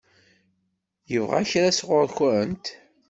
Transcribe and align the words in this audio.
Yebɣa 1.11 1.41
kra 1.49 1.71
sɣur-kent? 1.71 2.65